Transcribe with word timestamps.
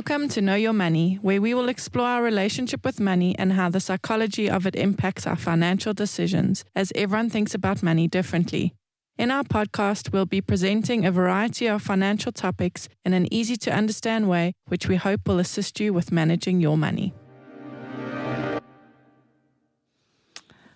Welcome 0.00 0.30
to 0.30 0.40
Know 0.40 0.54
Your 0.54 0.72
Money, 0.72 1.18
where 1.20 1.42
we 1.42 1.52
will 1.52 1.68
explore 1.68 2.06
our 2.06 2.22
relationship 2.22 2.86
with 2.86 2.98
money 2.98 3.36
and 3.38 3.52
how 3.52 3.68
the 3.68 3.80
psychology 3.80 4.48
of 4.48 4.64
it 4.64 4.74
impacts 4.74 5.26
our 5.26 5.36
financial 5.36 5.92
decisions, 5.92 6.64
as 6.74 6.90
everyone 6.94 7.28
thinks 7.28 7.54
about 7.54 7.82
money 7.82 8.08
differently. 8.08 8.72
In 9.18 9.30
our 9.30 9.44
podcast, 9.44 10.10
we'll 10.10 10.24
be 10.24 10.40
presenting 10.40 11.04
a 11.04 11.12
variety 11.12 11.66
of 11.66 11.82
financial 11.82 12.32
topics 12.32 12.88
in 13.04 13.12
an 13.12 13.30
easy 13.30 13.56
to 13.56 13.70
understand 13.70 14.26
way, 14.26 14.54
which 14.68 14.88
we 14.88 14.96
hope 14.96 15.28
will 15.28 15.38
assist 15.38 15.78
you 15.78 15.92
with 15.92 16.10
managing 16.10 16.62
your 16.62 16.78
money. 16.78 17.12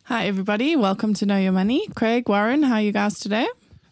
Hi, 0.02 0.26
everybody. 0.26 0.76
Welcome 0.76 1.14
to 1.14 1.24
Know 1.24 1.38
Your 1.38 1.52
Money. 1.52 1.88
Craig, 1.94 2.28
Warren, 2.28 2.64
how 2.64 2.74
are 2.74 2.82
you 2.82 2.92
guys 2.92 3.18
today? 3.18 3.48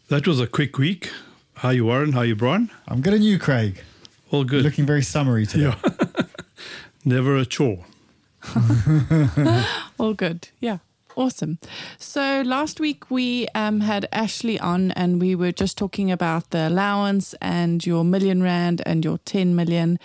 That 0.09 0.27
was 0.27 0.39
a 0.39 0.45
quick 0.45 0.77
week. 0.77 1.09
How 1.55 1.69
are 1.69 1.73
you, 1.73 1.85
Warren? 1.85 2.11
How 2.11 2.19
are 2.19 2.25
you, 2.25 2.35
Brian? 2.35 2.69
I'm 2.87 3.01
good 3.01 3.15
and 3.15 3.23
you, 3.23 3.39
Craig. 3.39 3.81
All 4.33 4.43
good. 4.43 4.63
Looking 4.63 4.87
very 4.87 5.03
summery 5.03 5.45
today. 5.45 5.65
Yeah. 5.65 6.23
Never 7.05 7.37
a 7.37 7.45
chore. 7.45 7.85
All 9.99 10.15
good. 10.15 10.49
Yeah. 10.59 10.79
Awesome. 11.15 11.59
So 11.99 12.41
last 12.43 12.79
week 12.79 13.11
we 13.11 13.47
um, 13.53 13.81
had 13.81 14.09
Ashley 14.11 14.59
on 14.59 14.89
and 14.93 15.21
we 15.21 15.35
were 15.35 15.51
just 15.51 15.77
talking 15.77 16.11
about 16.11 16.49
the 16.49 16.67
allowance 16.67 17.35
and 17.41 17.85
your 17.85 18.03
million 18.03 18.41
rand 18.41 18.81
and 18.87 19.05
your 19.05 19.19
10 19.19 19.55
million. 19.55 19.99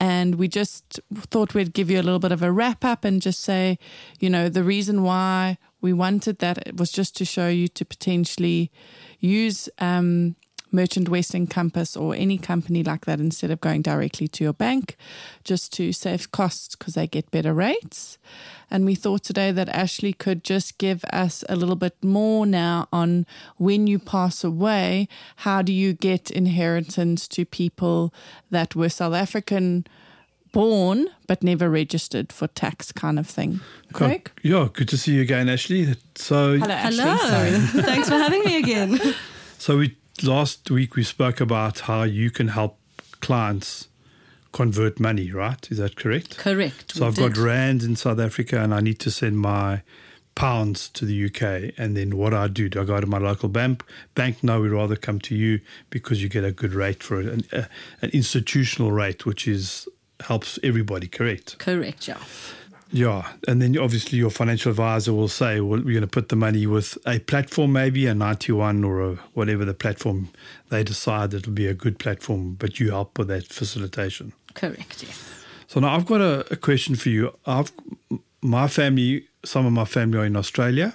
And 0.00 0.34
we 0.34 0.48
just 0.48 0.98
thought 1.14 1.54
we'd 1.54 1.72
give 1.72 1.88
you 1.88 2.00
a 2.00 2.02
little 2.02 2.18
bit 2.18 2.32
of 2.32 2.42
a 2.42 2.50
wrap 2.50 2.84
up 2.84 3.04
and 3.04 3.22
just 3.22 3.38
say, 3.44 3.78
you 4.18 4.28
know, 4.28 4.48
the 4.48 4.64
reason 4.64 5.04
why 5.04 5.56
we 5.80 5.92
wanted 5.92 6.40
that 6.40 6.74
was 6.74 6.90
just 6.90 7.16
to 7.18 7.24
show 7.24 7.46
you 7.46 7.68
to 7.68 7.84
potentially 7.84 8.72
use 9.20 9.68
um, 9.78 10.34
Merchant 10.70 11.08
Western 11.08 11.46
Compass 11.46 11.96
or 11.96 12.14
any 12.14 12.38
company 12.38 12.82
like 12.82 13.06
that 13.06 13.20
instead 13.20 13.50
of 13.50 13.60
going 13.60 13.82
directly 13.82 14.28
to 14.28 14.44
your 14.44 14.52
bank, 14.52 14.96
just 15.44 15.72
to 15.74 15.92
save 15.92 16.30
costs 16.32 16.76
because 16.76 16.94
they 16.94 17.06
get 17.06 17.30
better 17.30 17.54
rates. 17.54 18.18
And 18.70 18.84
we 18.84 18.94
thought 18.94 19.22
today 19.22 19.50
that 19.52 19.68
Ashley 19.70 20.12
could 20.12 20.44
just 20.44 20.78
give 20.78 21.04
us 21.06 21.42
a 21.48 21.56
little 21.56 21.76
bit 21.76 21.96
more 22.02 22.44
now 22.44 22.88
on 22.92 23.26
when 23.56 23.86
you 23.86 23.98
pass 23.98 24.44
away, 24.44 25.08
how 25.36 25.62
do 25.62 25.72
you 25.72 25.92
get 25.94 26.30
inheritance 26.30 27.26
to 27.28 27.44
people 27.44 28.12
that 28.50 28.74
were 28.76 28.88
South 28.88 29.14
African 29.14 29.86
born 30.52 31.08
but 31.26 31.42
never 31.42 31.68
registered 31.68 32.32
for 32.32 32.46
tax 32.48 32.92
kind 32.92 33.18
of 33.18 33.26
thing. 33.26 33.60
Craig? 33.92 34.30
Yeah, 34.42 34.68
good 34.72 34.88
to 34.88 34.98
see 34.98 35.14
you 35.14 35.22
again, 35.22 35.48
Ashley. 35.48 35.94
So 36.14 36.58
Hello, 36.58 36.74
Ashley. 36.74 37.04
Hello. 37.04 37.60
Thanks 37.82 38.08
for 38.08 38.16
having 38.16 38.42
me 38.44 38.58
again. 38.58 38.98
So 39.58 39.78
we 39.78 39.96
last 40.22 40.70
week 40.70 40.96
we 40.96 41.04
spoke 41.04 41.40
about 41.40 41.80
how 41.80 42.02
you 42.02 42.30
can 42.30 42.48
help 42.48 42.78
clients 43.20 43.88
convert 44.52 44.98
money, 44.98 45.30
right? 45.30 45.70
Is 45.70 45.78
that 45.78 45.96
correct? 45.96 46.38
Correct. 46.38 46.94
So 46.94 47.06
I've 47.06 47.16
got 47.16 47.36
rands 47.36 47.84
in 47.84 47.96
South 47.96 48.18
Africa 48.18 48.60
and 48.60 48.74
I 48.74 48.80
need 48.80 48.98
to 49.00 49.10
send 49.10 49.38
my 49.38 49.82
pounds 50.34 50.88
to 50.90 51.04
the 51.04 51.26
UK. 51.26 51.74
And 51.76 51.96
then 51.96 52.16
what 52.16 52.32
I 52.32 52.48
do, 52.48 52.68
do 52.68 52.80
I 52.80 52.84
go 52.84 53.00
to 53.00 53.06
my 53.06 53.18
local 53.18 53.48
bank? 53.48 53.84
Bank, 54.14 54.42
no, 54.42 54.60
we'd 54.60 54.68
rather 54.68 54.96
come 54.96 55.18
to 55.20 55.34
you 55.34 55.60
because 55.90 56.22
you 56.22 56.28
get 56.28 56.44
a 56.44 56.52
good 56.52 56.72
rate 56.72 57.02
for 57.02 57.20
it, 57.20 57.26
an, 57.26 57.42
uh, 57.52 57.64
an 58.02 58.10
institutional 58.10 58.92
rate, 58.92 59.26
which 59.26 59.48
is 59.48 59.88
helps 60.20 60.58
everybody, 60.62 61.06
correct? 61.06 61.58
Correct, 61.58 62.08
yeah. 62.08 62.18
Yeah, 62.90 63.30
and 63.46 63.60
then 63.60 63.76
obviously 63.76 64.18
your 64.18 64.30
financial 64.30 64.70
advisor 64.70 65.12
will 65.12 65.28
say, 65.28 65.60
well, 65.60 65.80
we're 65.80 65.92
going 65.92 66.00
to 66.00 66.06
put 66.06 66.30
the 66.30 66.36
money 66.36 66.66
with 66.66 66.96
a 67.06 67.18
platform, 67.18 67.72
maybe 67.74 68.06
a 68.06 68.14
91 68.14 68.82
or 68.82 69.02
a, 69.02 69.14
whatever 69.34 69.64
the 69.64 69.74
platform 69.74 70.30
they 70.70 70.82
decide 70.82 71.30
that 71.32 71.46
will 71.46 71.54
be 71.54 71.66
a 71.66 71.74
good 71.74 71.98
platform, 71.98 72.54
but 72.54 72.80
you 72.80 72.90
help 72.90 73.18
with 73.18 73.28
that 73.28 73.46
facilitation. 73.46 74.32
Correct, 74.54 75.02
yes. 75.02 75.30
So 75.66 75.80
now 75.80 75.94
I've 75.94 76.06
got 76.06 76.22
a, 76.22 76.50
a 76.50 76.56
question 76.56 76.94
for 76.94 77.10
you. 77.10 77.36
I've 77.44 77.70
my 78.40 78.68
family, 78.68 79.26
some 79.44 79.66
of 79.66 79.72
my 79.72 79.84
family 79.84 80.18
are 80.18 80.24
in 80.24 80.36
Australia. 80.36 80.94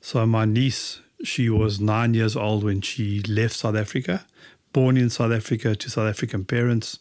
So 0.00 0.24
my 0.26 0.44
niece, 0.44 1.00
she 1.24 1.48
was 1.48 1.80
nine 1.80 2.14
years 2.14 2.36
old 2.36 2.64
when 2.64 2.80
she 2.80 3.20
left 3.22 3.54
South 3.54 3.76
Africa, 3.76 4.24
born 4.72 4.96
in 4.96 5.10
South 5.10 5.32
Africa 5.32 5.74
to 5.76 5.90
South 5.90 6.08
African 6.08 6.44
parents, 6.44 6.98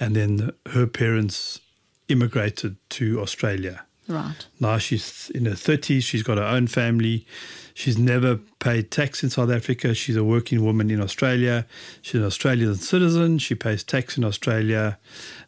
and 0.00 0.16
then 0.16 0.52
her 0.70 0.86
parents 0.86 1.60
immigrated 2.08 2.76
to 2.90 3.20
Australia. 3.20 3.84
Right. 4.08 4.46
Now 4.60 4.78
she's 4.78 5.30
in 5.30 5.44
her 5.46 5.52
30s, 5.52 6.02
she's 6.02 6.22
got 6.22 6.38
her 6.38 6.44
own 6.44 6.66
family. 6.66 7.26
She's 7.74 7.96
never 7.96 8.36
paid 8.58 8.90
tax 8.90 9.22
in 9.22 9.30
South 9.30 9.50
Africa. 9.50 9.94
She's 9.94 10.16
a 10.16 10.24
working 10.24 10.64
woman 10.64 10.90
in 10.90 11.00
Australia. 11.00 11.66
She's 12.02 12.20
an 12.20 12.26
Australian 12.26 12.74
citizen. 12.74 13.38
She 13.38 13.54
pays 13.54 13.82
tax 13.82 14.18
in 14.18 14.24
Australia. 14.24 14.98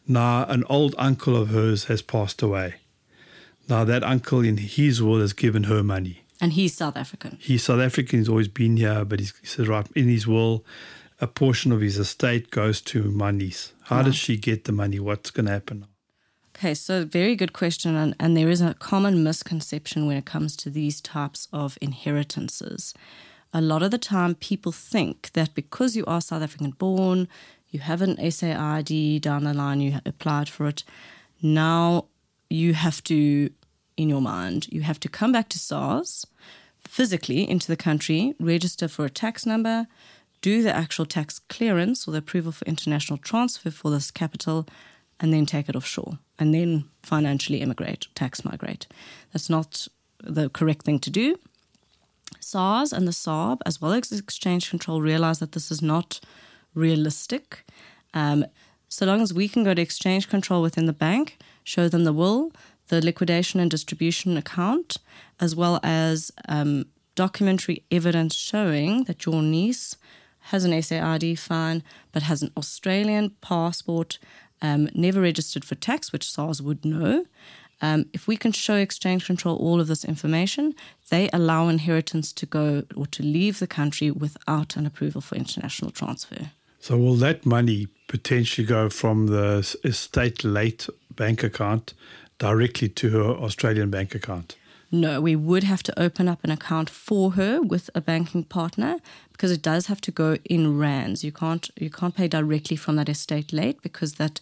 Now, 0.07 0.45
an 0.45 0.63
old 0.69 0.95
uncle 0.97 1.35
of 1.35 1.49
hers 1.49 1.83
has 1.85 2.01
passed 2.01 2.41
away. 2.41 2.75
Now, 3.67 3.83
that 3.83 4.03
uncle 4.03 4.41
in 4.41 4.57
his 4.57 5.01
will 5.01 5.19
has 5.19 5.33
given 5.33 5.65
her 5.65 5.83
money. 5.83 6.23
And 6.41 6.53
he's 6.53 6.75
South 6.75 6.97
African. 6.97 7.37
He's 7.39 7.63
South 7.63 7.79
African, 7.79 8.19
he's 8.19 8.29
always 8.29 8.47
been 8.47 8.77
here, 8.77 9.05
but 9.05 9.19
he's, 9.19 9.33
he 9.39 9.47
says, 9.47 9.67
right, 9.67 9.87
in 9.95 10.09
his 10.09 10.27
will, 10.27 10.65
a 11.21 11.27
portion 11.27 11.71
of 11.71 11.81
his 11.81 11.97
estate 11.97 12.51
goes 12.51 12.81
to 12.81 13.03
my 13.03 13.31
niece. 13.31 13.71
How 13.83 14.01
does 14.03 14.15
she 14.15 14.35
get 14.35 14.65
the 14.65 14.71
money? 14.71 14.99
What's 14.99 15.31
going 15.31 15.45
to 15.45 15.53
happen 15.53 15.81
now? 15.81 15.87
Okay, 16.55 16.73
so 16.73 17.03
very 17.03 17.35
good 17.35 17.51
question. 17.51 17.97
And, 17.97 18.15
and 18.17 18.37
there 18.37 18.49
is 18.49 18.61
a 18.61 18.75
common 18.75 19.23
misconception 19.23 20.07
when 20.07 20.15
it 20.15 20.23
comes 20.23 20.55
to 20.57 20.69
these 20.69 21.01
types 21.01 21.49
of 21.51 21.77
inheritances. 21.81 22.93
A 23.53 23.59
lot 23.59 23.83
of 23.83 23.91
the 23.91 23.97
time, 23.97 24.35
people 24.35 24.71
think 24.71 25.31
that 25.33 25.53
because 25.53 25.97
you 25.97 26.05
are 26.05 26.21
South 26.21 26.41
African 26.41 26.71
born, 26.71 27.27
you 27.71 27.81
have 27.81 28.01
an 28.01 28.15
SAID 28.31 29.21
down 29.21 29.43
the 29.43 29.53
line, 29.53 29.81
you 29.81 29.99
applied 30.05 30.47
for 30.47 30.67
it, 30.67 30.85
now 31.41 32.05
you 32.49 32.73
have 32.73 33.03
to, 33.03 33.49
in 33.97 34.07
your 34.07 34.21
mind, 34.21 34.67
you 34.71 34.81
have 34.81 34.99
to 35.01 35.09
come 35.09 35.33
back 35.33 35.49
to 35.49 35.59
SARS 35.59 36.25
physically 36.87 37.49
into 37.49 37.67
the 37.67 37.75
country, 37.75 38.33
register 38.39 38.87
for 38.87 39.03
a 39.03 39.09
tax 39.09 39.45
number, 39.45 39.87
do 40.41 40.63
the 40.63 40.73
actual 40.73 41.05
tax 41.05 41.37
clearance 41.37 42.07
or 42.07 42.11
the 42.11 42.19
approval 42.19 42.53
for 42.53 42.63
international 42.65 43.17
transfer 43.17 43.71
for 43.71 43.91
this 43.91 44.09
capital, 44.09 44.65
and 45.19 45.33
then 45.33 45.45
take 45.45 45.67
it 45.67 45.75
offshore 45.75 46.19
and 46.39 46.53
then 46.53 46.85
financially 47.03 47.61
immigrate, 47.61 48.07
tax 48.15 48.43
migrate. 48.43 48.87
That's 49.33 49.49
not 49.49 49.87
the 50.19 50.49
correct 50.49 50.85
thing 50.85 50.99
to 50.99 51.09
do. 51.09 51.37
SARS 52.39 52.93
and 52.93 53.07
the 53.07 53.11
SARB, 53.11 53.61
as 53.65 53.81
well 53.81 53.93
as 53.93 54.11
Exchange 54.11 54.69
Control, 54.69 55.01
realize 55.01 55.39
that 55.39 55.53
this 55.53 55.71
is 55.71 55.81
not 55.81 56.19
realistic. 56.73 57.65
Um, 58.13 58.45
so 58.87 59.05
long 59.05 59.21
as 59.21 59.33
we 59.33 59.47
can 59.47 59.63
go 59.63 59.73
to 59.73 59.81
Exchange 59.81 60.29
Control 60.29 60.61
within 60.61 60.85
the 60.85 60.93
bank, 60.93 61.37
show 61.63 61.89
them 61.89 62.03
the 62.03 62.13
will, 62.13 62.51
the 62.87 63.03
liquidation 63.03 63.59
and 63.59 63.71
distribution 63.71 64.37
account, 64.37 64.97
as 65.39 65.55
well 65.55 65.79
as 65.83 66.31
um, 66.47 66.85
documentary 67.15 67.83
evidence 67.89 68.35
showing 68.35 69.05
that 69.05 69.25
your 69.25 69.41
niece 69.41 69.95
has 70.39 70.63
an 70.63 70.79
SAID 70.81 71.39
fine 71.39 71.81
but 72.11 72.23
has 72.23 72.43
an 72.43 72.51
Australian 72.55 73.31
passport 73.41 74.19
um, 74.61 74.89
never 74.93 75.21
registered 75.21 75.65
for 75.65 75.75
tax, 75.75 76.11
which 76.11 76.29
SARS 76.29 76.61
would 76.61 76.85
know. 76.85 77.25
Um, 77.81 78.05
if 78.13 78.27
we 78.27 78.37
can 78.37 78.51
show 78.51 78.75
Exchange 78.75 79.25
Control 79.25 79.57
all 79.57 79.81
of 79.81 79.87
this 79.87 80.05
information, 80.05 80.73
they 81.09 81.29
allow 81.33 81.67
inheritance 81.67 82.31
to 82.33 82.45
go 82.45 82.83
or 82.95 83.05
to 83.07 83.23
leave 83.23 83.59
the 83.59 83.67
country 83.67 84.11
without 84.11 84.75
an 84.75 84.85
approval 84.85 85.21
for 85.21 85.35
international 85.35 85.91
transfer. 85.91 86.51
So, 86.79 86.97
will 86.97 87.15
that 87.15 87.45
money 87.45 87.87
potentially 88.07 88.65
go 88.65 88.89
from 88.89 89.27
the 89.27 89.77
estate 89.83 90.43
late 90.43 90.87
bank 91.15 91.43
account 91.43 91.93
directly 92.37 92.89
to 92.89 93.09
her 93.09 93.23
Australian 93.23 93.89
bank 93.89 94.15
account? 94.15 94.55
No, 94.91 95.19
we 95.19 95.35
would 95.35 95.63
have 95.63 95.83
to 95.83 95.99
open 95.99 96.27
up 96.27 96.43
an 96.43 96.51
account 96.51 96.89
for 96.89 97.31
her 97.31 97.61
with 97.61 97.89
a 97.95 98.01
banking 98.01 98.43
partner 98.43 98.99
because 99.31 99.51
it 99.51 99.61
does 99.61 99.87
have 99.87 100.01
to 100.01 100.11
go 100.11 100.37
in 100.45 100.77
rands. 100.77 101.23
You 101.23 101.31
can't 101.31 101.69
you 101.77 101.89
can't 101.89 102.15
pay 102.15 102.27
directly 102.27 102.77
from 102.77 102.95
that 102.97 103.09
estate 103.09 103.51
late 103.51 103.81
because 103.81 104.15
that 104.15 104.39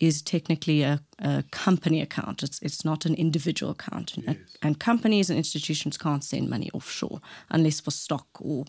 is 0.00 0.22
technically 0.22 0.82
a, 0.82 1.00
a 1.20 1.44
company 1.50 2.00
account. 2.00 2.42
It's 2.42 2.58
it's 2.60 2.84
not 2.84 3.06
an 3.06 3.14
individual 3.14 3.72
account, 3.72 4.16
yes. 4.16 4.26
and, 4.26 4.38
and 4.62 4.80
companies 4.80 5.30
and 5.30 5.38
institutions 5.38 5.96
can't 5.96 6.24
send 6.24 6.50
money 6.50 6.70
offshore 6.74 7.20
unless 7.50 7.80
for 7.80 7.90
stock 7.90 8.26
or 8.40 8.64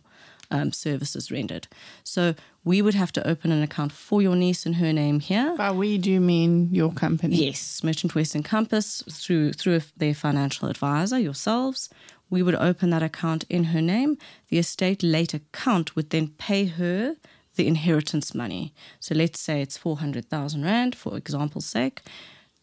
um, 0.52 0.72
services 0.72 1.32
rendered. 1.32 1.68
So 2.04 2.36
we 2.64 2.82
would 2.82 2.96
have 2.96 3.12
to 3.14 3.28
open 3.28 3.52
an 3.52 3.62
account 3.62 3.92
for 3.92 4.22
your 4.22 4.36
niece 4.36 4.66
in 4.66 4.74
her 4.74 4.92
name 4.92 5.20
here. 5.20 5.56
By 5.58 5.72
we, 5.72 5.98
do 5.98 6.12
you 6.12 6.22
mean 6.22 6.70
your 6.72 6.92
company? 6.92 7.46
Yes, 7.46 7.84
Merchant 7.84 8.16
Western 8.16 8.44
Compass 8.44 9.04
through 9.10 9.54
through 9.54 9.82
their 9.98 10.14
financial 10.14 10.70
advisor, 10.70 11.20
yourselves. 11.20 11.90
We 12.30 12.42
would 12.42 12.56
open 12.56 12.90
that 12.90 13.04
account 13.04 13.46
in 13.50 13.66
her 13.66 13.82
name. 13.82 14.18
The 14.50 14.58
estate 14.58 15.04
late 15.04 15.34
account 15.34 15.96
would 15.96 16.10
then 16.10 16.30
pay 16.30 16.66
her 16.66 17.16
the 17.56 17.68
inheritance 17.68 18.34
money. 18.34 18.74
So 19.00 19.16
let's 19.16 19.40
say 19.40 19.62
it's 19.62 19.78
400,000 19.78 20.64
Rand, 20.64 20.96
for 20.96 21.16
example's 21.16 21.66
sake. 21.66 22.02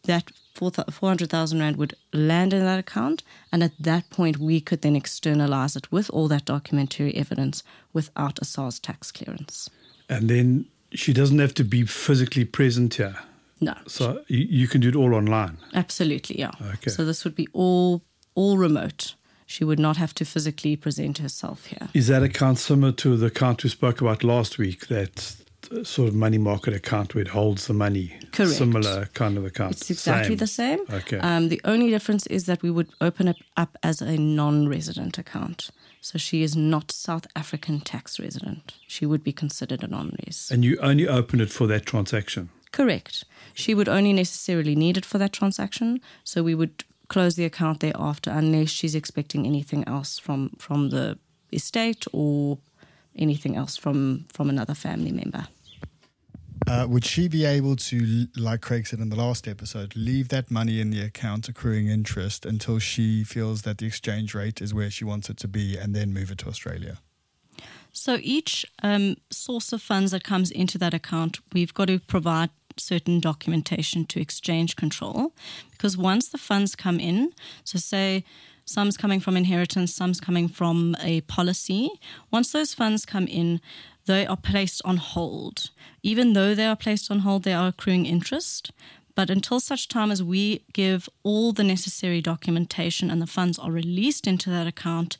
That 0.05 0.31
400,000 0.55 1.59
Rand 1.59 1.77
would 1.77 1.95
land 2.13 2.53
in 2.53 2.59
that 2.61 2.79
account. 2.79 3.23
And 3.51 3.63
at 3.63 3.71
that 3.79 4.09
point, 4.09 4.37
we 4.37 4.61
could 4.61 4.81
then 4.81 4.95
externalize 4.95 5.75
it 5.75 5.91
with 5.91 6.09
all 6.09 6.27
that 6.27 6.45
documentary 6.45 7.15
evidence 7.15 7.63
without 7.93 8.39
a 8.39 8.45
SARS 8.45 8.79
tax 8.79 9.11
clearance. 9.11 9.69
And 10.09 10.29
then 10.29 10.65
she 10.91 11.13
doesn't 11.13 11.39
have 11.39 11.53
to 11.55 11.63
be 11.63 11.85
physically 11.85 12.45
present 12.45 12.95
here. 12.95 13.17
No. 13.61 13.73
So 13.87 14.21
you, 14.27 14.45
you 14.49 14.67
can 14.67 14.81
do 14.81 14.89
it 14.89 14.95
all 14.95 15.13
online. 15.15 15.57
Absolutely, 15.73 16.39
yeah. 16.39 16.51
Okay. 16.73 16.91
So 16.91 17.05
this 17.05 17.23
would 17.23 17.35
be 17.35 17.47
all 17.53 18.01
all 18.35 18.57
remote. 18.57 19.15
She 19.45 19.63
would 19.63 19.79
not 19.79 19.97
have 19.97 20.13
to 20.15 20.25
physically 20.25 20.75
present 20.75 21.19
herself 21.19 21.65
here. 21.65 21.89
Is 21.93 22.07
that 22.07 22.23
account 22.23 22.57
similar 22.59 22.91
to 22.93 23.15
the 23.17 23.27
account 23.27 23.63
we 23.63 23.69
spoke 23.69 24.01
about 24.01 24.23
last 24.23 24.57
week? 24.57 24.87
That 24.87 25.35
uh, 25.71 25.83
sort 25.83 26.09
of 26.09 26.15
money 26.15 26.37
market 26.37 26.73
account 26.73 27.13
where 27.13 27.21
it 27.21 27.29
holds 27.29 27.67
the 27.67 27.73
money. 27.73 28.17
Correct. 28.33 28.55
Similar 28.55 29.09
kind 29.13 29.37
of 29.37 29.45
account. 29.45 29.73
It's 29.73 29.91
exactly 29.91 30.35
the 30.35 30.47
same. 30.47 30.79
Okay. 30.89 31.19
Um, 31.19 31.49
the 31.49 31.61
only 31.63 31.91
difference 31.91 32.25
is 32.27 32.45
that 32.45 32.63
we 32.63 32.71
would 32.71 32.89
open 32.99 33.27
it 33.27 33.37
up 33.55 33.77
as 33.83 34.01
a 34.01 34.17
non-resident 34.17 35.19
account. 35.19 35.69
So 36.01 36.17
she 36.17 36.41
is 36.41 36.55
not 36.55 36.91
South 36.91 37.27
African 37.35 37.79
tax 37.79 38.19
resident. 38.19 38.73
She 38.87 39.05
would 39.05 39.23
be 39.23 39.31
considered 39.31 39.83
a 39.83 39.87
non-res. 39.87 40.49
And 40.51 40.65
you 40.65 40.77
only 40.81 41.07
open 41.07 41.41
it 41.41 41.51
for 41.51 41.67
that 41.67 41.85
transaction. 41.85 42.49
Correct. 42.71 43.23
She 43.53 43.75
would 43.75 43.87
only 43.87 44.13
necessarily 44.13 44.75
need 44.75 44.97
it 44.97 45.05
for 45.05 45.19
that 45.19 45.31
transaction. 45.31 46.01
So 46.23 46.41
we 46.41 46.55
would 46.55 46.83
close 47.07 47.35
the 47.35 47.45
account 47.45 47.81
thereafter 47.81 48.31
unless 48.31 48.69
she's 48.69 48.95
expecting 48.95 49.45
anything 49.45 49.87
else 49.87 50.17
from, 50.17 50.49
from 50.57 50.89
the 50.89 51.19
estate 51.51 52.05
or 52.11 52.57
anything 53.15 53.55
else 53.55 53.77
from, 53.77 54.25
from 54.33 54.49
another 54.49 54.73
family 54.73 55.11
member. 55.11 55.45
Uh, 56.67 56.87
would 56.87 57.05
she 57.05 57.27
be 57.27 57.45
able 57.45 57.75
to, 57.75 58.27
like 58.37 58.61
Craig 58.61 58.87
said 58.87 58.99
in 58.99 59.09
the 59.09 59.15
last 59.15 59.47
episode, 59.47 59.95
leave 59.95 60.29
that 60.29 60.49
money 60.49 60.79
in 60.79 60.89
the 60.89 61.01
account 61.01 61.49
accruing 61.49 61.87
interest 61.87 62.45
until 62.45 62.79
she 62.79 63.23
feels 63.23 63.63
that 63.63 63.77
the 63.77 63.85
exchange 63.85 64.33
rate 64.33 64.61
is 64.61 64.73
where 64.73 64.89
she 64.89 65.03
wants 65.03 65.29
it 65.29 65.37
to 65.37 65.47
be 65.47 65.77
and 65.77 65.93
then 65.93 66.13
move 66.13 66.31
it 66.31 66.37
to 66.39 66.47
Australia? 66.47 66.99
So 67.91 68.17
each 68.21 68.65
um, 68.81 69.17
source 69.29 69.71
of 69.71 69.81
funds 69.81 70.11
that 70.11 70.23
comes 70.23 70.49
into 70.49 70.77
that 70.79 70.93
account, 70.93 71.39
we've 71.53 71.73
got 71.73 71.89
to 71.89 71.99
provide 71.99 72.49
certain 72.77 73.19
documentation 73.19 74.05
to 74.05 74.19
exchange 74.19 74.75
control 74.75 75.31
because 75.71 75.95
once 75.95 76.29
the 76.29 76.39
funds 76.39 76.75
come 76.75 76.99
in, 76.99 77.31
so 77.63 77.77
say 77.77 78.23
some's 78.65 78.97
coming 78.97 79.19
from 79.19 79.37
inheritance, 79.37 79.93
some's 79.93 80.19
coming 80.19 80.47
from 80.47 80.95
a 81.01 81.21
policy, 81.21 81.89
once 82.31 82.51
those 82.51 82.73
funds 82.73 83.05
come 83.05 83.27
in, 83.27 83.61
they 84.05 84.25
are 84.25 84.37
placed 84.37 84.81
on 84.83 84.97
hold. 84.97 85.69
Even 86.01 86.33
though 86.33 86.53
they 86.53 86.65
are 86.65 86.75
placed 86.75 87.09
on 87.09 87.19
hold, 87.19 87.43
they 87.43 87.53
are 87.53 87.69
accruing 87.69 88.05
interest. 88.05 88.71
But 89.15 89.29
until 89.29 89.59
such 89.59 89.87
time 89.87 90.11
as 90.11 90.23
we 90.23 90.63
give 90.73 91.07
all 91.21 91.53
the 91.53 91.63
necessary 91.63 92.21
documentation 92.21 93.11
and 93.11 93.21
the 93.21 93.27
funds 93.27 93.59
are 93.59 93.71
released 93.71 94.27
into 94.27 94.49
that 94.49 94.67
account, 94.67 95.17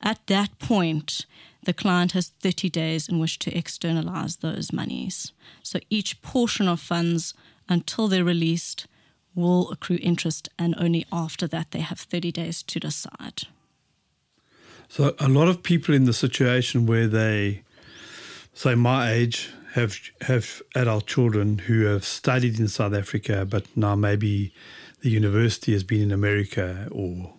at 0.00 0.24
that 0.28 0.58
point, 0.58 1.26
the 1.64 1.72
client 1.72 2.12
has 2.12 2.28
30 2.40 2.70
days 2.70 3.08
in 3.08 3.18
which 3.18 3.38
to 3.40 3.56
externalize 3.56 4.36
those 4.36 4.72
monies. 4.72 5.32
So 5.62 5.80
each 5.90 6.20
portion 6.22 6.68
of 6.68 6.80
funds 6.80 7.34
until 7.68 8.08
they're 8.08 8.24
released 8.24 8.86
will 9.34 9.70
accrue 9.72 9.98
interest, 10.00 10.48
and 10.58 10.74
only 10.78 11.04
after 11.10 11.48
that 11.48 11.72
they 11.72 11.80
have 11.80 11.98
30 11.98 12.30
days 12.30 12.62
to 12.62 12.78
decide. 12.78 13.42
So 14.88 15.14
a 15.18 15.28
lot 15.28 15.48
of 15.48 15.64
people 15.64 15.92
in 15.92 16.04
the 16.04 16.12
situation 16.12 16.86
where 16.86 17.08
they, 17.08 17.63
say 18.54 18.74
my 18.74 19.12
age, 19.12 19.50
have 19.72 19.98
have 20.22 20.62
adult 20.76 21.06
children 21.06 21.58
who 21.58 21.84
have 21.84 22.04
studied 22.04 22.60
in 22.60 22.68
South 22.68 22.94
Africa, 22.94 23.44
but 23.44 23.66
now 23.76 23.96
maybe 23.96 24.54
the 25.00 25.10
university 25.10 25.72
has 25.72 25.82
been 25.82 26.00
in 26.00 26.12
America 26.12 26.88
or 26.92 27.34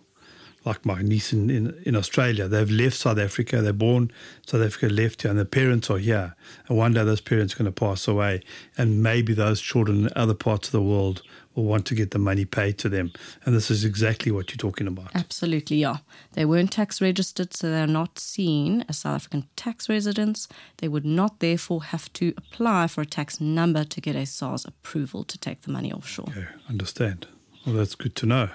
like 0.66 0.84
my 0.84 1.00
niece 1.00 1.32
in, 1.32 1.48
in, 1.48 1.80
in 1.84 1.96
Australia. 1.96 2.48
They've 2.48 2.70
left 2.70 2.96
South 2.96 3.18
Africa. 3.18 3.62
They're 3.62 3.72
born 3.72 4.10
South 4.46 4.62
Africa, 4.62 4.92
left 4.92 5.22
here, 5.22 5.30
and 5.30 5.38
their 5.38 5.46
parents 5.46 5.88
are 5.90 5.98
here. 5.98 6.34
And 6.68 6.76
one 6.76 6.92
day 6.92 7.04
those 7.04 7.20
parents 7.20 7.54
are 7.54 7.58
going 7.58 7.72
to 7.72 7.72
pass 7.72 8.08
away, 8.08 8.42
and 8.76 9.02
maybe 9.02 9.32
those 9.32 9.60
children 9.60 10.06
in 10.06 10.12
other 10.16 10.34
parts 10.34 10.68
of 10.68 10.72
the 10.72 10.82
world 10.82 11.22
will 11.54 11.64
want 11.64 11.86
to 11.86 11.94
get 11.94 12.10
the 12.10 12.18
money 12.18 12.44
paid 12.44 12.78
to 12.78 12.88
them. 12.88 13.12
And 13.44 13.54
this 13.54 13.70
is 13.70 13.84
exactly 13.84 14.30
what 14.30 14.50
you're 14.50 14.58
talking 14.58 14.86
about. 14.86 15.10
Absolutely, 15.14 15.78
yeah. 15.78 15.98
They 16.32 16.44
weren't 16.44 16.72
tax 16.72 17.00
registered, 17.00 17.54
so 17.54 17.70
they're 17.70 17.86
not 17.86 18.18
seen 18.18 18.84
as 18.88 18.98
South 18.98 19.16
African 19.16 19.48
tax 19.56 19.88
residents. 19.88 20.48
They 20.78 20.88
would 20.88 21.06
not 21.06 21.40
therefore 21.40 21.84
have 21.84 22.12
to 22.14 22.34
apply 22.36 22.88
for 22.88 23.00
a 23.00 23.06
tax 23.06 23.40
number 23.40 23.84
to 23.84 24.00
get 24.00 24.16
a 24.16 24.26
SARS 24.26 24.64
approval 24.64 25.24
to 25.24 25.38
take 25.38 25.62
the 25.62 25.70
money 25.70 25.92
offshore. 25.92 26.28
Okay, 26.28 26.46
understand. 26.68 27.26
Well, 27.64 27.76
that's 27.76 27.94
good 27.94 28.14
to 28.16 28.26
know. 28.26 28.50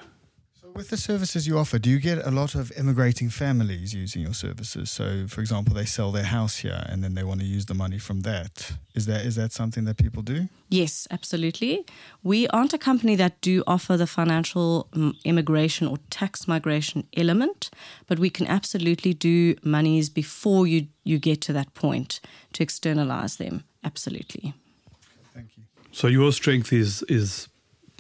With 0.74 0.90
the 0.90 0.98
services 0.98 1.48
you 1.48 1.58
offer, 1.58 1.78
do 1.80 1.90
you 1.90 2.00
get 2.00 2.26
a 2.26 2.32
lot 2.32 2.56
of 2.56 2.72
immigrating 2.78 3.30
families 3.30 3.94
using 3.94 4.22
your 4.22 4.34
services? 4.34 4.90
So, 4.90 5.26
for 5.28 5.42
example, 5.42 5.74
they 5.74 5.86
sell 5.86 6.12
their 6.12 6.24
house 6.24 6.58
here 6.58 6.86
and 6.88 7.04
then 7.04 7.14
they 7.14 7.24
want 7.24 7.42
to 7.42 7.46
use 7.46 7.66
the 7.66 7.74
money 7.74 8.00
from 8.00 8.22
that. 8.22 8.72
Is 8.96 9.06
that 9.06 9.26
is 9.26 9.36
that 9.36 9.52
something 9.52 9.84
that 9.86 9.98
people 9.98 10.22
do? 10.22 10.48
Yes, 10.70 11.08
absolutely. 11.12 11.86
We 12.24 12.48
aren't 12.48 12.74
a 12.74 12.78
company 12.78 13.16
that 13.16 13.42
do 13.42 13.64
offer 13.68 13.98
the 13.98 14.08
financial 14.08 14.88
um, 14.94 15.16
immigration 15.26 15.88
or 15.88 15.98
tax 16.10 16.48
migration 16.48 17.06
element, 17.18 17.70
but 18.08 18.18
we 18.18 18.30
can 18.30 18.48
absolutely 18.48 19.14
do 19.14 19.56
monies 19.64 20.10
before 20.10 20.68
you 20.68 20.88
you 21.04 21.20
get 21.20 21.42
to 21.42 21.54
that 21.54 21.74
point 21.74 22.22
to 22.54 22.64
externalize 22.64 23.38
them. 23.38 23.64
Absolutely. 23.84 24.54
Thank 25.34 25.50
you. 25.58 25.64
So 25.92 26.08
your 26.08 26.32
strength 26.32 26.72
is 26.72 27.04
is 27.10 27.50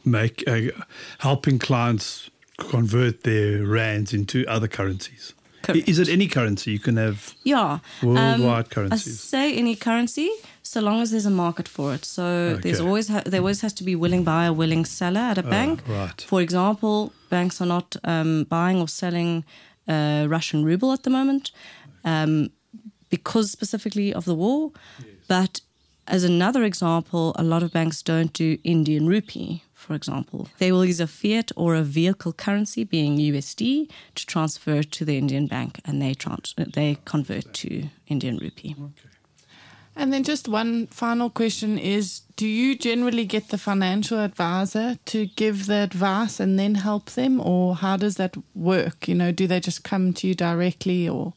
make 0.06 0.44
uh, 0.47 0.71
helping 1.19 1.59
clients 1.59 2.31
convert 2.57 3.24
their 3.24 3.65
rands 3.65 4.13
into 4.13 4.45
other 4.48 4.68
currencies. 4.68 5.33
Correct. 5.63 5.88
Is 5.88 6.00
it 6.00 6.09
any 6.09 6.27
currency 6.27 6.71
you 6.71 6.80
can 6.80 6.98
have? 6.98 7.36
Yeah. 7.44 7.80
Worldwide 8.01 8.65
I 8.65 8.69
currencies. 8.69 9.19
say 9.19 9.53
any 9.56 9.75
currency, 9.75 10.30
so 10.63 10.81
long 10.81 11.01
as 11.01 11.12
there's 11.12 11.27
a 11.27 11.30
market 11.30 11.68
for 11.68 11.94
it. 11.94 12.03
So 12.03 12.56
there's 12.56 12.80
always 12.80 13.09
ha- 13.09 13.21
there 13.25 13.39
always 13.42 13.62
has 13.62 13.74
to 13.74 13.83
be 13.83 13.95
willing 13.95 14.24
buyer, 14.24 14.53
willing 14.53 14.86
seller 14.86 15.19
at 15.21 15.38
a 15.38 15.44
bank. 15.44 15.81
right. 15.88 16.19
For 16.27 16.42
example, 16.42 17.13
banks 17.30 17.62
are 17.62 17.68
not 17.68 17.95
um, 18.03 18.45
buying 18.45 18.80
or 18.81 18.88
selling 18.88 19.44
uh, 19.88 20.25
Russian 20.27 20.65
ruble 20.65 20.92
at 20.94 21.04
the 21.04 21.12
moment 21.12 21.51
um, 22.04 22.50
because 23.09 23.51
specifically 23.51 24.12
of 24.13 24.25
the 24.25 24.36
war. 24.36 24.71
But 25.27 25.62
as 26.07 26.24
another 26.24 26.63
example, 26.63 27.33
a 27.38 27.44
lot 27.44 27.62
of 27.62 27.71
banks 27.71 28.01
don't 28.01 28.33
do 28.33 28.57
Indian 28.63 29.06
rupee. 29.07 29.63
For 29.81 29.95
example, 29.95 30.48
they 30.60 30.72
will 30.72 30.86
use 30.86 31.00
a 31.00 31.07
fiat 31.07 31.51
or 31.56 31.75
a 31.75 31.81
vehicle 31.81 32.33
currency, 32.33 32.83
being 32.83 33.18
USD, 33.18 33.90
to 34.16 34.26
transfer 34.26 34.83
to 34.83 35.06
the 35.06 35.18
Indian 35.18 35.47
bank, 35.47 35.80
and 35.85 36.00
they 36.02 36.14
trans- 36.14 36.54
they 36.73 36.97
convert 37.04 37.52
to 37.61 37.90
Indian 38.07 38.38
rupee. 38.38 38.76
And 39.95 40.14
then 40.14 40.23
just 40.23 40.47
one 40.47 40.88
final 40.88 41.30
question 41.30 41.78
is 41.78 42.21
do 42.35 42.47
you 42.47 42.78
generally 42.78 43.26
get 43.26 43.50
the 43.50 43.57
financial 43.57 44.19
advisor 44.19 44.97
to 45.06 45.26
give 45.35 45.66
the 45.66 45.83
advice 45.83 46.40
and 46.40 46.57
then 46.57 46.76
help 46.76 47.11
them 47.11 47.42
or 47.42 47.76
how 47.76 47.97
does 47.97 48.16
that 48.16 48.35
work? 48.56 49.07
You 49.07 49.16
know, 49.16 49.31
do 49.31 49.47
they 49.47 49.59
just 49.59 49.83
come 49.83 50.14
to 50.14 50.28
you 50.28 50.35
directly 50.35 51.09
or 51.09 51.33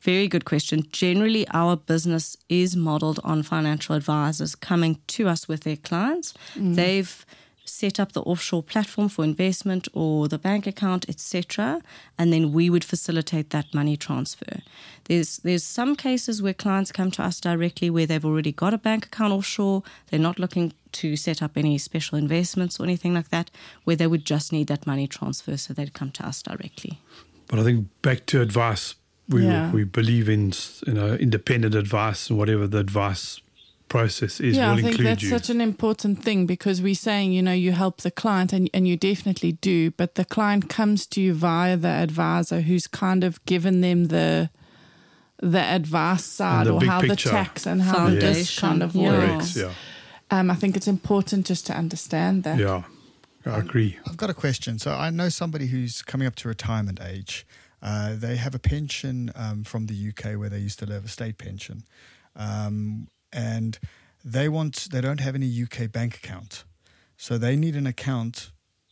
Very 0.00 0.28
good 0.28 0.44
question. 0.44 0.82
Generally, 0.92 1.46
our 1.54 1.76
business 1.76 2.36
is 2.48 2.76
modeled 2.76 3.20
on 3.22 3.42
financial 3.42 3.94
advisors 3.94 4.56
coming 4.56 4.98
to 5.06 5.28
us 5.28 5.48
with 5.48 5.60
their 5.60 5.76
clients. 5.76 6.34
Mm. 6.54 6.74
They've 6.74 7.26
set 7.72 7.98
up 7.98 8.12
the 8.12 8.22
offshore 8.22 8.62
platform 8.62 9.08
for 9.08 9.24
investment 9.24 9.88
or 9.92 10.28
the 10.28 10.38
bank 10.38 10.66
account, 10.66 11.08
etc., 11.08 11.80
and 12.18 12.32
then 12.32 12.52
we 12.52 12.68
would 12.70 12.84
facilitate 12.84 13.50
that 13.50 13.72
money 13.74 13.96
transfer. 13.96 14.60
There's 15.04 15.38
there's 15.38 15.64
some 15.64 15.96
cases 15.96 16.40
where 16.42 16.54
clients 16.54 16.92
come 16.92 17.10
to 17.12 17.22
us 17.22 17.40
directly 17.40 17.90
where 17.90 18.06
they've 18.06 18.24
already 18.24 18.52
got 18.52 18.74
a 18.74 18.78
bank 18.78 19.06
account 19.06 19.32
offshore. 19.32 19.82
They're 20.08 20.20
not 20.28 20.38
looking 20.38 20.72
to 20.92 21.16
set 21.16 21.42
up 21.42 21.52
any 21.56 21.78
special 21.78 22.18
investments 22.18 22.78
or 22.78 22.84
anything 22.84 23.14
like 23.14 23.30
that, 23.30 23.50
where 23.84 23.96
they 23.96 24.06
would 24.06 24.24
just 24.24 24.52
need 24.52 24.66
that 24.68 24.86
money 24.86 25.06
transfer, 25.06 25.56
so 25.56 25.72
they'd 25.74 25.94
come 25.94 26.10
to 26.12 26.26
us 26.26 26.42
directly. 26.42 26.98
But 27.48 27.58
I 27.58 27.64
think 27.64 27.88
back 28.02 28.26
to 28.26 28.40
advice, 28.40 28.94
we 29.28 29.44
Yeah. 29.46 29.70
we 29.72 29.84
believe 29.84 30.28
in 30.28 30.52
you 30.86 30.92
know 30.92 31.14
independent 31.14 31.74
advice 31.74 32.28
and 32.30 32.38
whatever 32.38 32.66
the 32.66 32.78
advice 32.78 33.40
process 33.92 34.40
is 34.40 34.56
yeah, 34.56 34.70
will 34.70 34.78
I 34.78 34.82
think 34.82 35.00
that's 35.00 35.22
you. 35.22 35.28
such 35.28 35.50
an 35.50 35.60
important 35.60 36.22
thing 36.22 36.46
because 36.46 36.80
we're 36.80 36.94
saying, 36.94 37.32
you 37.32 37.42
know, 37.42 37.52
you 37.52 37.72
help 37.72 38.00
the 38.00 38.10
client 38.10 38.50
and, 38.52 38.70
and 38.72 38.88
you 38.88 38.96
definitely 38.96 39.52
do, 39.52 39.90
but 39.90 40.14
the 40.14 40.24
client 40.24 40.70
comes 40.70 41.06
to 41.08 41.20
you 41.20 41.34
via 41.34 41.76
the 41.76 41.88
advisor 41.88 42.62
who's 42.62 42.86
kind 42.86 43.22
of 43.22 43.44
given 43.44 43.82
them 43.82 44.06
the 44.06 44.48
the 45.42 45.60
advice 45.60 46.24
side 46.24 46.66
the 46.68 46.72
or 46.72 46.84
how 46.84 47.00
picture. 47.00 47.28
the 47.28 47.36
tax 47.36 47.66
and 47.66 47.82
how 47.82 48.08
this 48.08 48.22
Foundation, 48.22 48.68
kind 48.68 48.82
of 48.82 48.94
yeah. 48.94 49.10
works. 49.10 49.56
Yeah. 49.56 49.72
Um, 50.30 50.50
I 50.50 50.54
think 50.54 50.76
it's 50.76 50.88
important 50.88 51.44
just 51.46 51.66
to 51.66 51.76
understand 51.76 52.44
that. 52.44 52.58
Yeah. 52.58 52.84
I 53.44 53.58
agree. 53.58 53.98
I've 54.06 54.16
got 54.16 54.30
a 54.30 54.34
question. 54.34 54.78
So 54.78 54.92
I 54.92 55.10
know 55.10 55.28
somebody 55.28 55.66
who's 55.66 56.00
coming 56.00 56.26
up 56.28 56.36
to 56.36 56.48
retirement 56.48 57.00
age. 57.02 57.44
Uh, 57.82 58.14
they 58.14 58.36
have 58.36 58.54
a 58.54 58.60
pension 58.60 59.32
um, 59.34 59.64
from 59.64 59.86
the 59.86 59.96
UK 60.10 60.38
where 60.38 60.48
they 60.48 60.60
used 60.60 60.78
to 60.78 60.86
live, 60.86 61.04
a 61.04 61.08
state 61.08 61.36
pension, 61.38 61.82
um, 62.36 63.08
and 63.32 63.78
they 64.24 64.48
want 64.48 64.88
they 64.92 65.00
don't 65.00 65.20
have 65.20 65.34
any 65.34 65.62
UK 65.62 65.90
bank 65.90 66.16
account, 66.16 66.64
so 67.16 67.38
they 67.38 67.56
need 67.56 67.74
an 67.76 67.86
account 67.86 68.50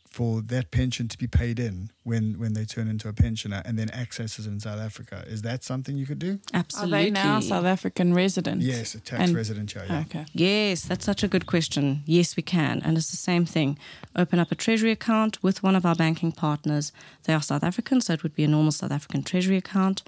for 0.09 0.41
that 0.41 0.71
pension 0.71 1.07
to 1.07 1.17
be 1.17 1.25
paid 1.25 1.57
in 1.57 1.89
when, 2.03 2.37
when 2.37 2.51
they 2.51 2.65
turn 2.65 2.89
into 2.89 3.07
a 3.07 3.13
pensioner 3.13 3.61
and 3.63 3.79
then 3.79 3.89
accesses 3.91 4.45
in 4.45 4.59
South 4.59 4.77
Africa. 4.77 5.23
Is 5.25 5.41
that 5.43 5.63
something 5.63 5.95
you 5.95 6.05
could 6.05 6.19
do? 6.19 6.37
Absolutely. 6.53 6.97
Are 6.99 7.03
they 7.03 7.09
now 7.11 7.39
South 7.39 7.63
African 7.63 8.13
residents? 8.13 8.65
Yes, 8.65 8.93
a 8.93 8.99
tax 8.99 9.21
And- 9.23 9.33
resident 9.33 9.71
here. 9.71 9.85
Yeah. 9.87 10.01
Okay. 10.01 10.25
Yes, 10.33 10.81
that's 10.81 11.05
such 11.05 11.23
a 11.23 11.29
good 11.29 11.45
question. 11.45 12.03
Yes, 12.05 12.35
we 12.35 12.43
can. 12.43 12.81
And 12.83 12.97
it's 12.97 13.09
the 13.09 13.15
same 13.15 13.45
thing. 13.45 13.79
Open 14.13 14.37
up 14.37 14.51
a 14.51 14.55
treasury 14.55 14.91
account 14.91 15.41
with 15.41 15.63
one 15.63 15.77
of 15.77 15.85
our 15.85 15.95
banking 15.95 16.33
partners. 16.33 16.91
They 17.23 17.33
are 17.33 17.41
South 17.41 17.63
African, 17.63 18.01
so 18.01 18.11
it 18.11 18.21
would 18.23 18.35
be 18.35 18.43
a 18.43 18.49
normal 18.49 18.73
South 18.73 18.91
African 18.91 19.23
treasury 19.23 19.55
account. 19.55 20.03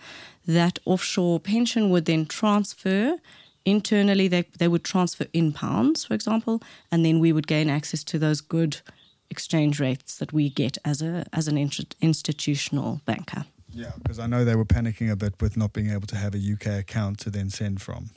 That 0.45 0.79
offshore 0.83 1.39
pension 1.39 1.89
would 1.91 2.03
then 2.03 2.25
transfer. 2.25 3.19
Internally, 3.65 4.27
they, 4.27 4.43
they 4.57 4.67
would 4.67 4.83
transfer 4.83 5.25
in 5.31 5.53
pounds, 5.53 6.05
for 6.05 6.13
example, 6.13 6.61
and 6.91 7.05
then 7.05 7.19
we 7.19 7.31
would 7.31 7.47
gain 7.47 7.69
access 7.69 8.03
to 8.03 8.19
those 8.19 8.41
good 8.41 8.81
exchange 9.29 9.79
rates 9.79 10.17
that 10.17 10.33
we 10.33 10.49
get 10.49 10.77
as 10.83 11.01
a 11.01 11.25
as 11.33 11.47
an 11.47 11.57
inst- 11.57 11.95
institutional 12.01 13.01
banker. 13.05 13.45
Yeah, 13.71 13.93
because 14.01 14.19
I 14.19 14.27
know 14.27 14.45
they 14.45 14.55
were 14.55 14.65
panicking 14.65 15.11
a 15.11 15.15
bit 15.15 15.33
with 15.41 15.57
not 15.57 15.73
being 15.73 15.89
able 15.89 16.07
to 16.07 16.15
have 16.15 16.35
a 16.35 16.37
UK 16.37 16.79
account 16.79 17.19
to 17.19 17.31
then 17.31 17.49
send 17.49 17.81
from. 17.81 18.11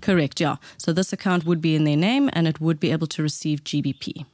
Correct, 0.00 0.40
yeah. 0.40 0.56
So 0.76 0.92
this 0.92 1.12
account 1.12 1.44
would 1.44 1.60
be 1.60 1.74
in 1.74 1.84
their 1.84 1.96
name 1.96 2.28
and 2.32 2.46
it 2.46 2.60
would 2.60 2.80
be 2.80 2.90
able 2.90 3.06
to 3.08 3.22
receive 3.22 3.64
GBP. 3.64 4.26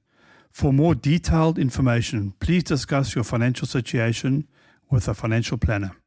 For 0.51 0.73
more 0.73 0.97
detailed 0.97 1.61
information, 1.61 2.35
please 2.41 2.65
discuss 2.65 3.15
your 3.15 3.23
financial 3.23 3.69
situation 3.69 4.49
with 4.91 5.07
a 5.07 5.15
financial 5.15 5.59
planner. 5.59 6.02